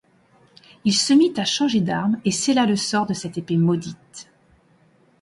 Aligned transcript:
Il 0.83 0.95
se 0.95 1.13
mit 1.13 1.31
à 1.37 1.45
changer 1.45 1.79
d'arme 1.79 2.19
et 2.25 2.31
scella 2.31 2.65
le 2.65 2.75
sort 2.75 3.05
de 3.05 3.13
cette 3.13 3.37
épée 3.37 3.55
maudite. 3.57 4.31